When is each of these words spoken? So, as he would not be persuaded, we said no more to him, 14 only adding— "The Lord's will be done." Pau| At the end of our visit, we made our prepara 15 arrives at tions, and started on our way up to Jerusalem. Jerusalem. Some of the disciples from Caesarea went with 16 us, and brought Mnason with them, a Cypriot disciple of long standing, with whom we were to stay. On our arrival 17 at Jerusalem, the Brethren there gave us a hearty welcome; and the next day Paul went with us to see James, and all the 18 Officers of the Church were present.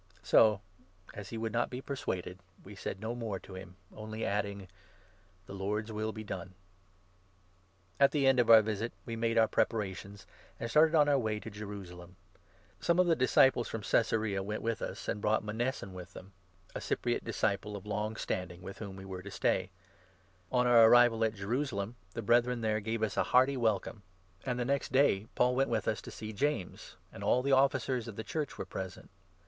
So, 0.23 0.61
as 1.13 1.29
he 1.29 1.37
would 1.37 1.53
not 1.53 1.69
be 1.69 1.79
persuaded, 1.79 2.39
we 2.63 2.73
said 2.73 2.99
no 2.99 3.13
more 3.13 3.37
to 3.41 3.53
him, 3.53 3.75
14 3.89 3.99
only 4.03 4.25
adding— 4.25 4.67
"The 5.45 5.53
Lord's 5.53 5.91
will 5.91 6.11
be 6.11 6.23
done." 6.23 6.55
Pau| 7.99 8.05
At 8.05 8.11
the 8.11 8.25
end 8.25 8.39
of 8.39 8.49
our 8.49 8.63
visit, 8.63 8.93
we 9.05 9.15
made 9.15 9.37
our 9.37 9.47
prepara 9.47 9.89
15 9.89 9.89
arrives 9.89 9.99
at 9.99 10.01
tions, 10.01 10.27
and 10.59 10.69
started 10.71 10.95
on 10.95 11.07
our 11.07 11.19
way 11.19 11.37
up 11.37 11.43
to 11.43 11.51
Jerusalem. 11.51 11.83
Jerusalem. 12.15 12.15
Some 12.79 12.97
of 12.97 13.05
the 13.05 13.15
disciples 13.15 13.67
from 13.67 13.83
Caesarea 13.83 14.41
went 14.41 14.63
with 14.63 14.79
16 14.79 14.91
us, 14.91 15.07
and 15.07 15.21
brought 15.21 15.43
Mnason 15.43 15.91
with 15.91 16.13
them, 16.13 16.31
a 16.73 16.81
Cypriot 16.81 17.23
disciple 17.23 17.75
of 17.77 17.85
long 17.85 18.15
standing, 18.15 18.63
with 18.63 18.79
whom 18.79 18.95
we 18.95 19.05
were 19.05 19.21
to 19.21 19.29
stay. 19.29 19.69
On 20.51 20.65
our 20.65 20.85
arrival 20.89 21.19
17 21.19 21.35
at 21.35 21.39
Jerusalem, 21.39 21.95
the 22.15 22.23
Brethren 22.23 22.61
there 22.61 22.79
gave 22.79 23.03
us 23.03 23.17
a 23.17 23.23
hearty 23.29 23.55
welcome; 23.55 24.01
and 24.47 24.57
the 24.57 24.65
next 24.65 24.91
day 24.91 25.27
Paul 25.35 25.53
went 25.53 25.69
with 25.69 25.87
us 25.87 26.01
to 26.01 26.09
see 26.09 26.33
James, 26.33 26.95
and 27.13 27.23
all 27.23 27.43
the 27.43 27.51
18 27.51 27.59
Officers 27.59 28.07
of 28.07 28.15
the 28.15 28.23
Church 28.23 28.57
were 28.57 28.65
present. 28.65 29.11